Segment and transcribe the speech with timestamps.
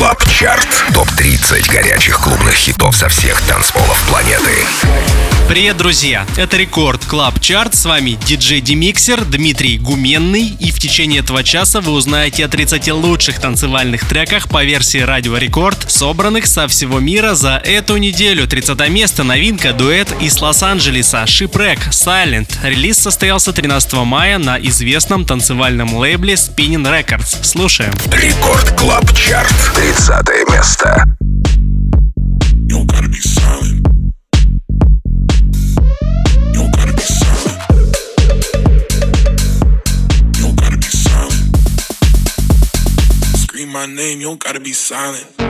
[0.00, 0.66] Club Chart.
[0.94, 4.66] Топ-30 горячих клубных хитов со всех танцполов планеты.
[5.46, 6.26] Привет, друзья!
[6.36, 7.74] Это Record Club Chart.
[7.74, 10.56] С вами диджей DimixeR Дмитрий Гуменный.
[10.60, 15.36] И в течение этого часа вы узнаете о 30 лучших танцевальных треках по версии Радио
[15.36, 18.46] Рекорд, собранных со всего мира за эту неделю.
[18.46, 22.48] 30 место новинка дуэт из Лос-Анджелеса Shipwreck Silent.
[22.62, 27.42] Релиз состоялся 13 мая на известном танцевальном лейбле Spinnin' Records.
[27.42, 27.92] Слушаем.
[28.12, 29.52] Рекорд Клаб Чарт.
[29.92, 31.04] 30 место.
[32.68, 33.90] You gotta be silent.
[43.72, 45.49] my name, you gotta be silent.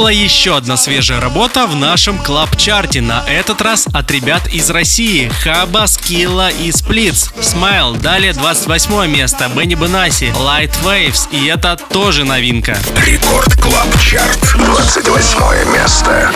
[0.00, 5.30] Была еще одна свежая работа в нашем club-чарте, на этот раз от ребят из России,
[5.44, 7.28] Хаба, Скилла и Сплитс.
[7.42, 12.78] Smile, далее 28 место, Benny Benassi, Light Waves, и это тоже новинка.
[13.04, 16.32] Record Club Chart, 28 место.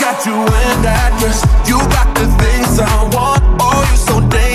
[0.00, 1.42] got you in that dress.
[1.68, 3.42] You got the things I want.
[3.60, 4.53] Oh, you so dangerous.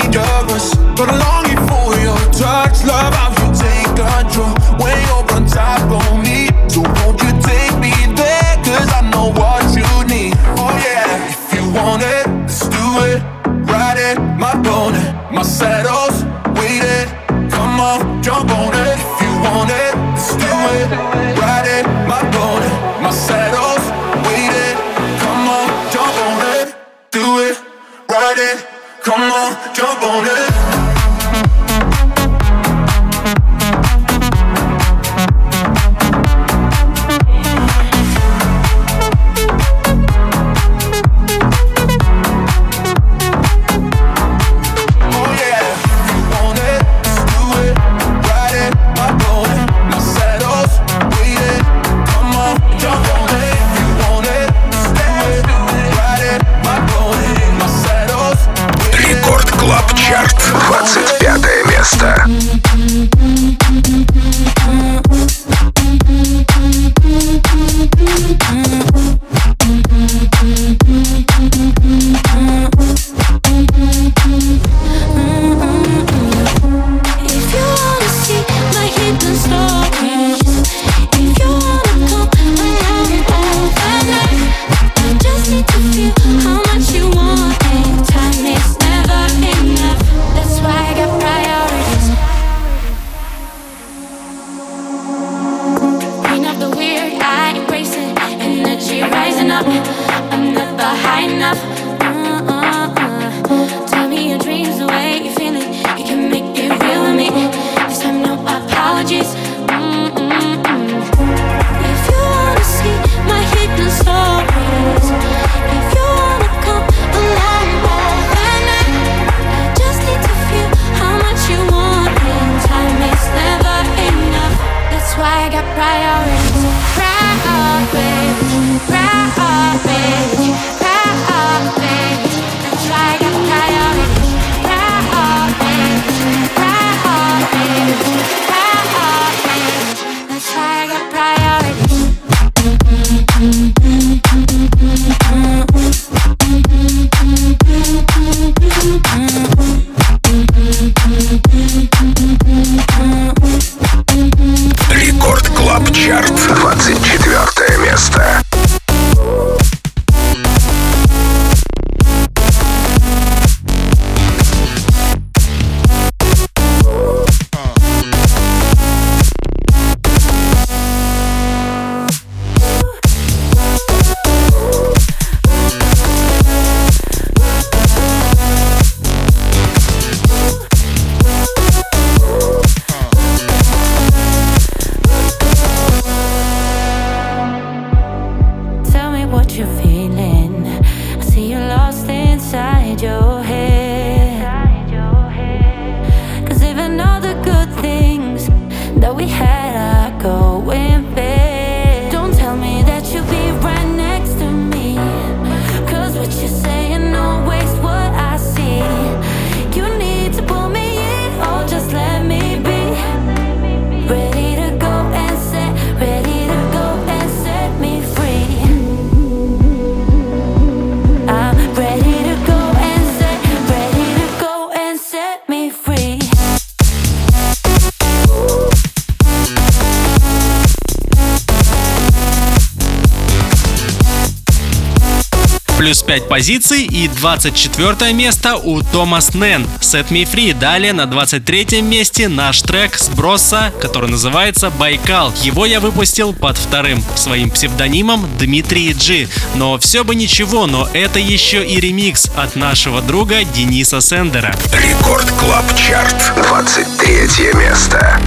[236.39, 240.57] Плюс 5 позиций и 24 место у Томас Нэн Set Me Free.
[240.57, 245.33] Далее на 23 месте наш трек с Броса, который называется Байкал.
[245.41, 249.27] Его я выпустил под вторым своим псевдонимом Дмитрий Джи.
[249.55, 254.55] Но все бы ничего, но это еще и ремикс от нашего друга Дениса Сендера.
[254.71, 258.21] Рекорд Клаб Чарт, 23 место.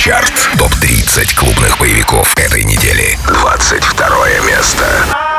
[0.00, 0.32] Чарт.
[0.56, 3.18] Топ-30 клубных боевиков этой недели.
[3.26, 5.29] 22 место.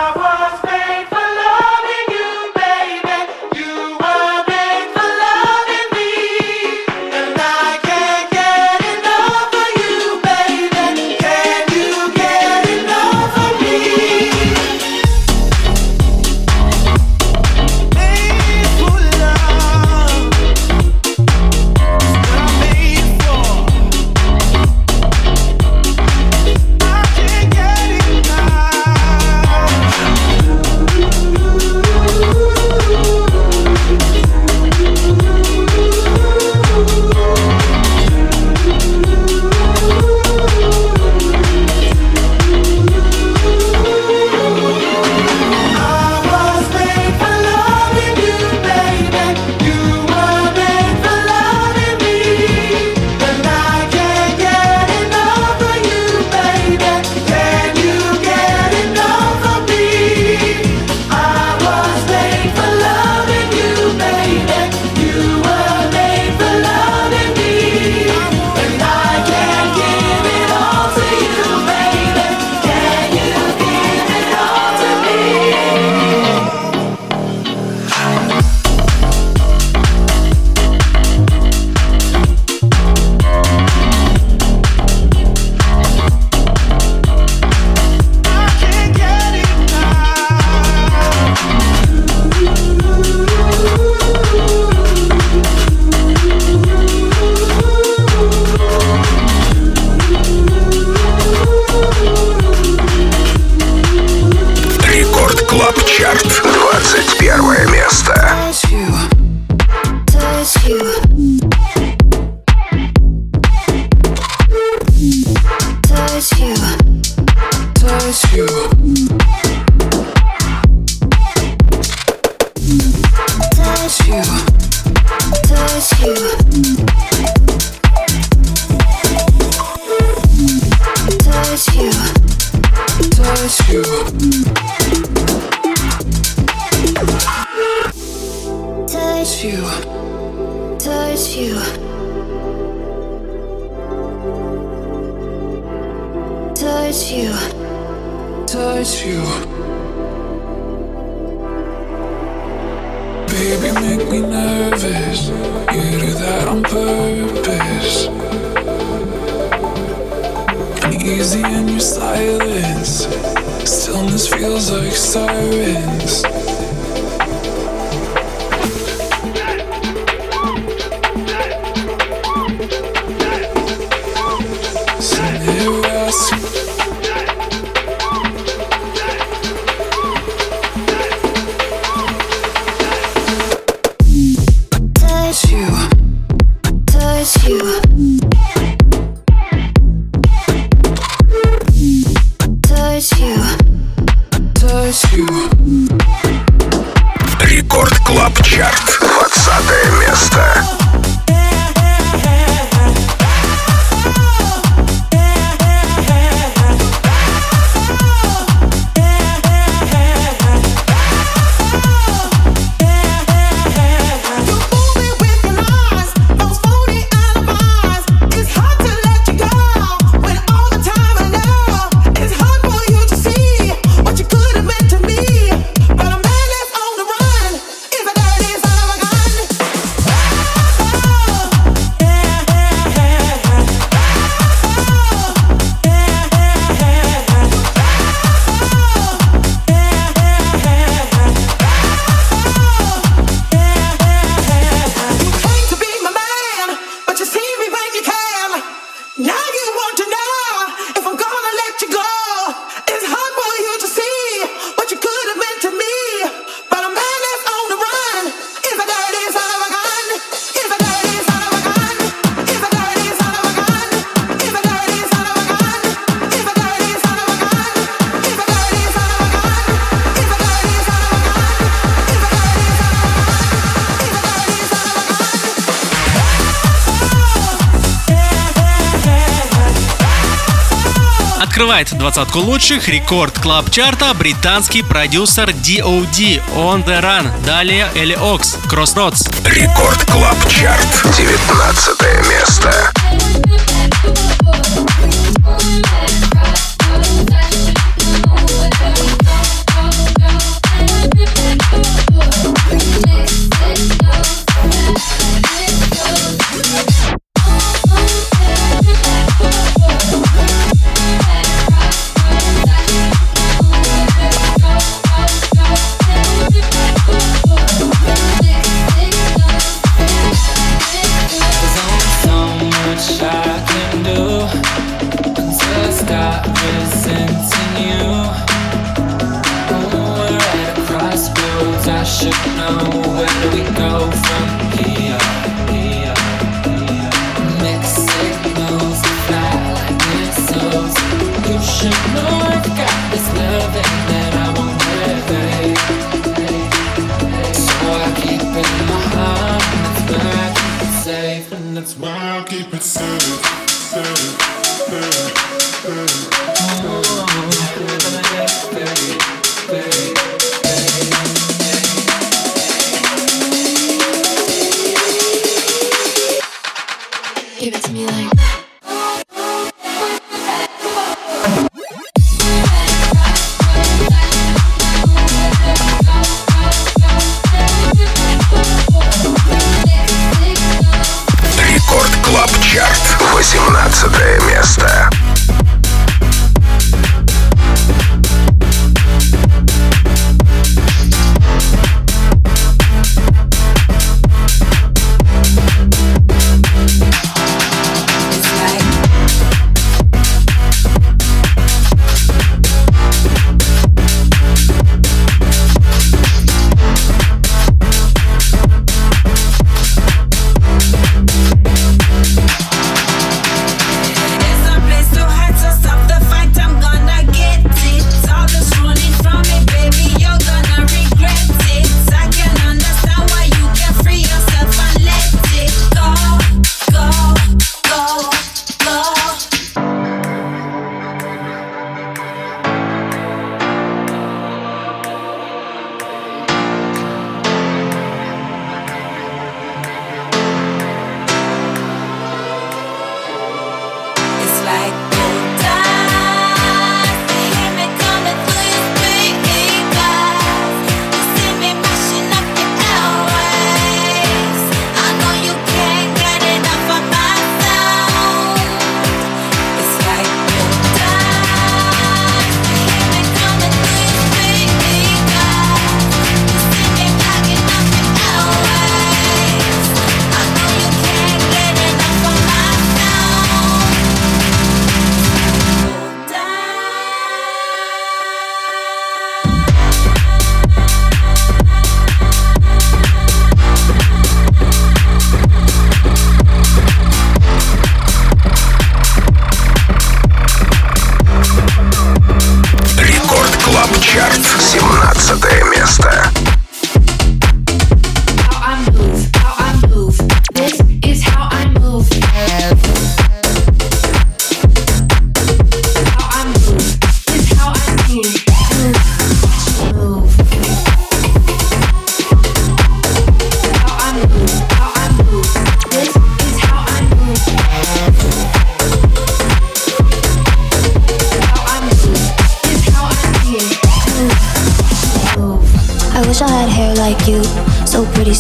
[281.62, 287.45] Открывает двадцатку лучших рекорд клаб чарта британский продюсер DOD On The Run.
[287.45, 289.32] Далее Элли Окс Crossroads.
[289.47, 292.91] Рекорд клаб чарт 19 место.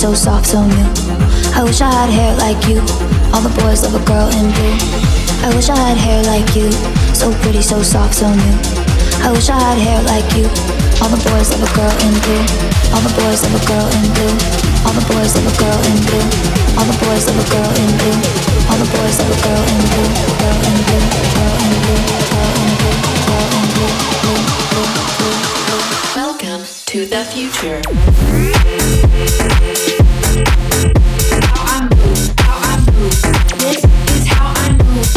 [0.01, 0.89] So soft, so new.
[1.53, 2.81] I wish I had hair like you.
[3.29, 4.73] All the boys love a girl in blue.
[5.45, 6.73] I wish I had hair like you.
[7.13, 8.57] So pretty, so soft, so new.
[9.21, 10.49] I wish I had hair like you.
[11.05, 12.41] All the boys love a girl in blue.
[12.97, 14.33] All the boys love a girl in blue.
[14.89, 16.25] All the boys love a girl in blue.
[16.81, 18.17] All the boys love a girl in blue.
[18.73, 20.09] All the boys love a girl in blue.
[20.41, 21.05] Girl in blue.
[21.29, 22.01] Girl in blue.
[22.41, 22.97] Girl in blue.
[23.29, 23.93] Girl in blue.
[24.17, 24.41] Blue.
[24.65, 24.89] Blue.
[25.13, 25.37] Blue.
[25.69, 25.85] Blue.
[26.17, 27.85] Welcome to the future.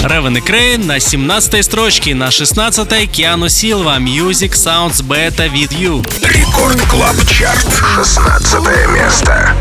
[0.05, 6.07] Raven и Kreyn на 17 строчке, на 16 Keanu Silva Music Sounds Better With You.
[6.29, 8.61] Record Club Chart, 16
[8.93, 9.55] место.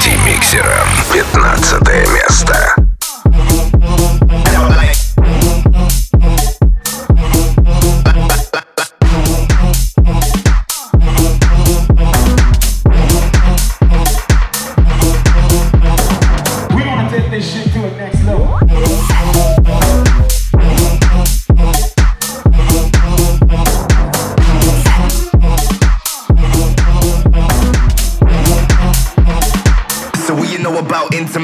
[0.00, 0.88] Демиксером.
[1.12, 2.81] 15 место.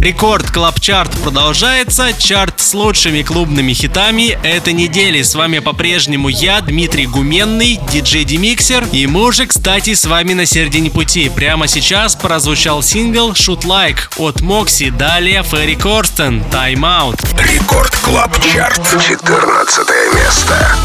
[0.00, 2.14] Record Club Chart продолжается.
[2.18, 5.20] Чарт с лучшими клубными хитами этой недели.
[5.20, 8.86] С вами по-прежнему я, Дмитрий Гуменный, диджей DimixeR.
[8.92, 11.28] И мы уже, кстати, с вами на середине пути.
[11.28, 14.88] Прямо сейчас прозвучал сингл Shoot Like от Мокси.
[14.88, 16.42] Далее Ферри Корстен.
[16.50, 17.20] Time Out.
[17.38, 18.80] Record Club Chart.
[19.06, 20.76] 14 место.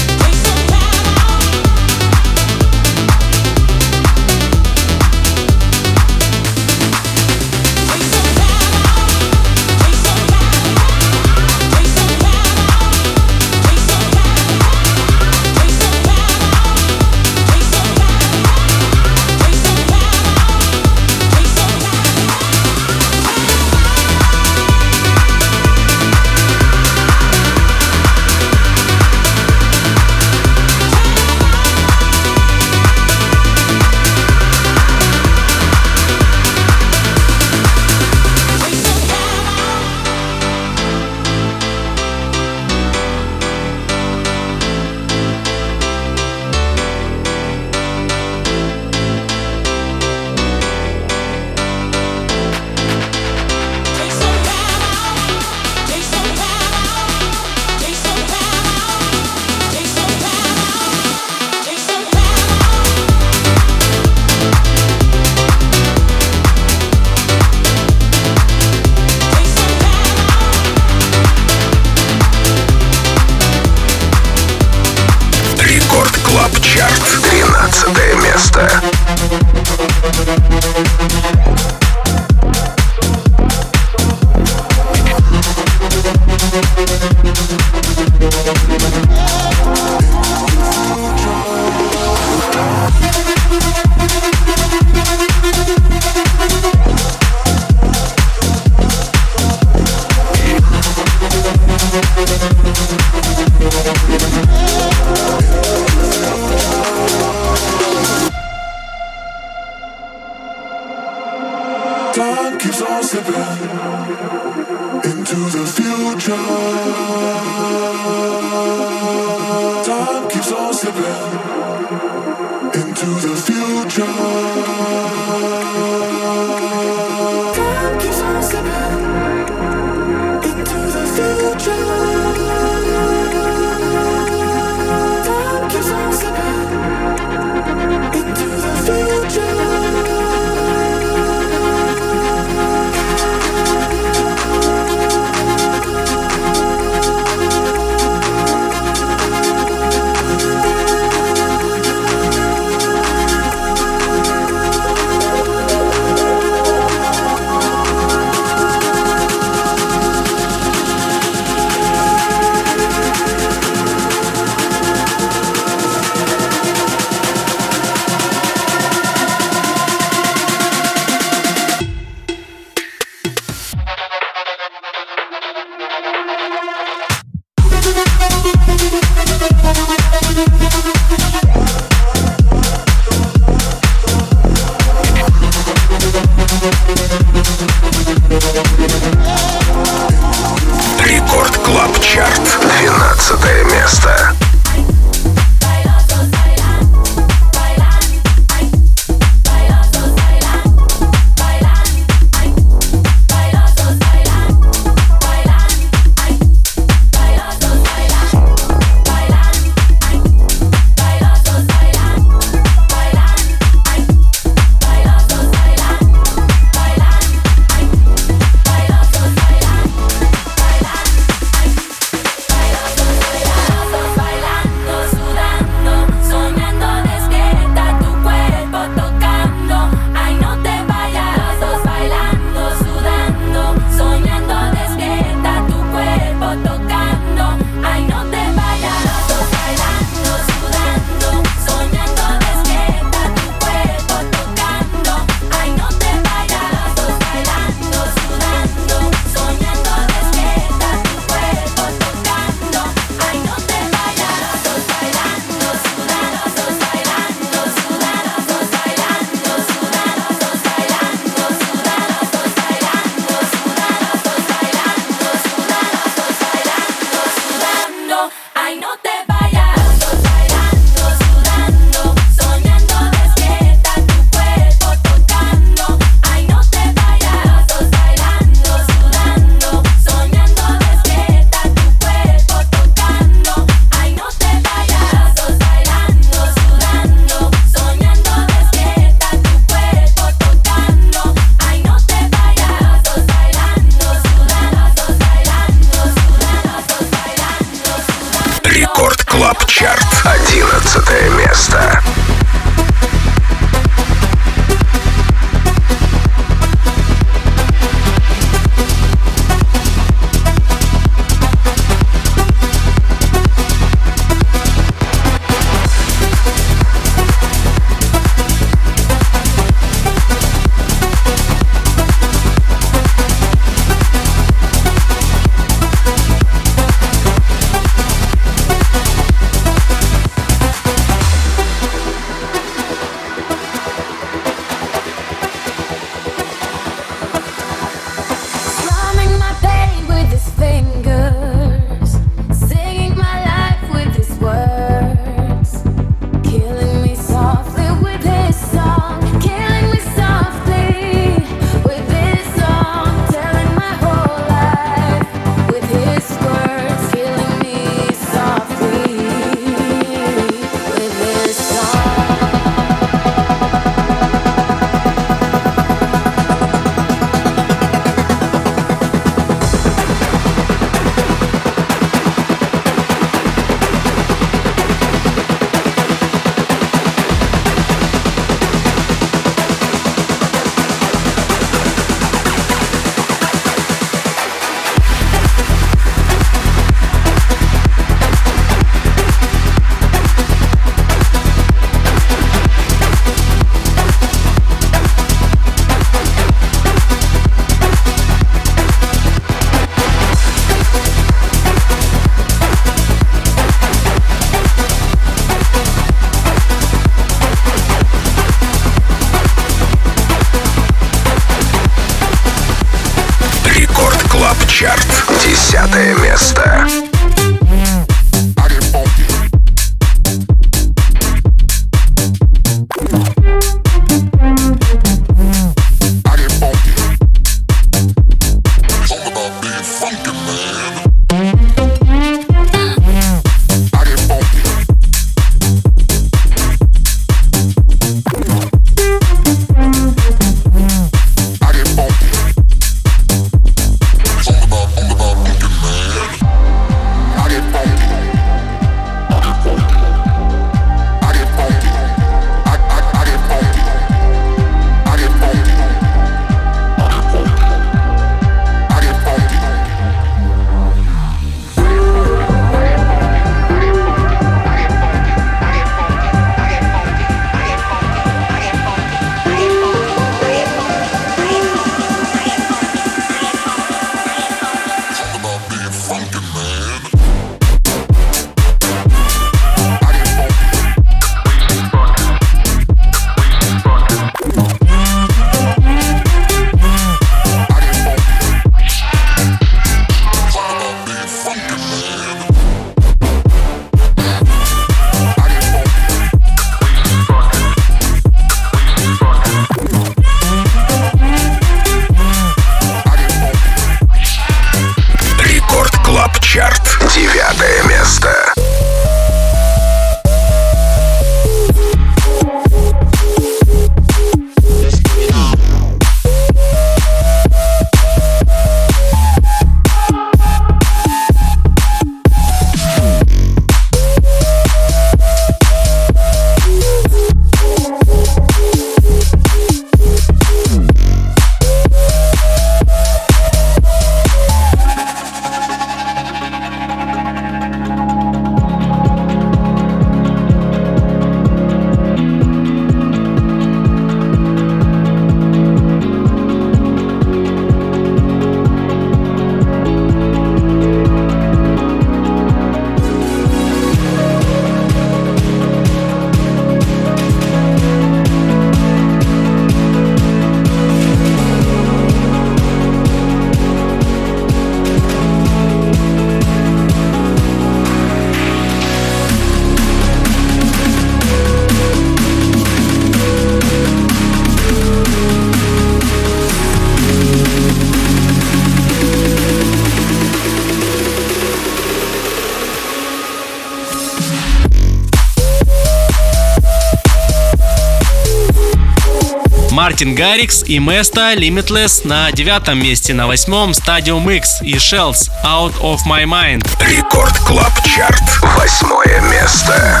[590.02, 595.98] Martin Garrix и Mesto Limitless на девятом месте, на восьмом Stadiumx и Shells Out of
[596.08, 596.66] My Mind.
[596.84, 598.20] Record Club Chart.
[598.42, 600.00] Восьмое место.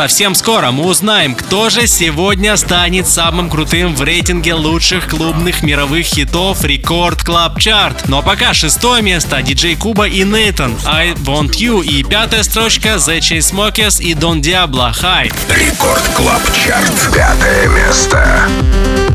[0.00, 6.06] Совсем скоро мы узнаем, кто же сегодня станет самым крутым в рейтинге лучших клубных мировых
[6.06, 8.08] хитов Record Club Chart.
[8.08, 13.18] Но пока шестое место диджей Kuba и Neitan I Want You и пятая строчка The
[13.18, 15.30] Chainsmokers и Don Diablo High.
[15.54, 17.14] Record Club Chart.
[17.14, 19.09] Пятое место.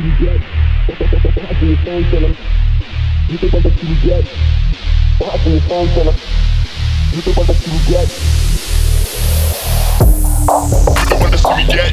[0.00, 0.40] you get?
[0.40, 2.32] What happened to your phone seller?
[3.28, 4.24] You think what you get?
[5.18, 6.14] What happened to your phone seller?
[7.12, 8.08] You think what you get?
[10.96, 11.92] You think what you get?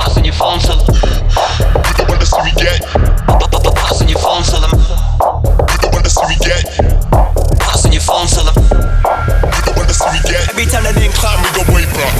[0.00, 0.84] What's in your phone seller?
[0.84, 0.94] You
[1.92, 2.80] think what you get?
[3.84, 4.68] What's in your phone seller?
[4.72, 4.80] You
[5.76, 6.64] think what you get?
[7.68, 8.52] What's in your phone seller?
[8.56, 8.62] You
[9.60, 10.48] think what you get?
[10.48, 12.16] Every time that thing climb, we go way back.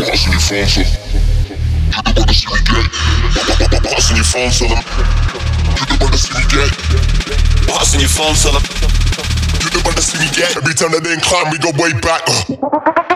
[0.00, 1.05] What's in your phone seller?
[1.96, 2.92] Get the best we get.
[3.82, 4.84] Passing your phone, tell them.
[5.76, 6.70] Get the best we get.
[7.66, 8.62] Passing your phone, tell them.
[9.64, 10.56] Get the best we get.
[10.56, 12.22] Every time that they climb, we go way back.
[12.28, 13.15] Uh.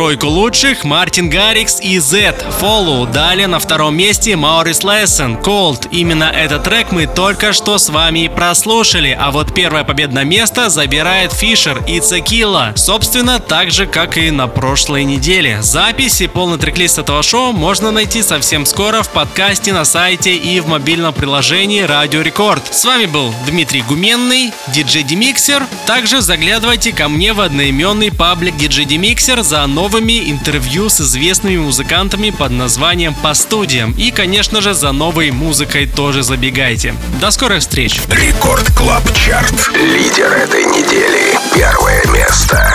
[0.00, 3.12] Тройку лучших Мартин Гаррикс и Z Follow.
[3.12, 5.88] Далее на втором месте Маурис Лессен Cold.
[5.90, 9.14] Именно этот трек мы только что с вами прослушали.
[9.20, 12.72] А вот первое победное место забирает Фишер и Цекила.
[12.76, 15.60] Собственно, так же, как и на прошлой неделе.
[15.60, 20.60] Запись и полный трек-лист этого шоу можно найти совсем скоро в подкасте на сайте и
[20.60, 22.62] в мобильном приложении Радио Рекорд.
[22.74, 25.66] С вами был Дмитрий Гуменный, диджей Демиксер.
[25.84, 32.30] Также заглядывайте ко мне в одноименный паблик диджей Демиксер за новыми интервью с известными музыкантами
[32.30, 33.92] под названием «По студиям».
[33.92, 36.94] И, конечно же, за новой музыкой тоже забегайте.
[37.20, 38.00] До скорых встреч!
[38.08, 39.70] Record Club Chart.
[39.74, 41.38] Лидер этой недели.
[41.54, 42.74] Первое место.